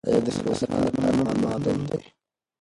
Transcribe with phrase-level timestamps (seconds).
[0.07, 2.01] آیا د میرویس خان د پلار نوم معلوم دی؟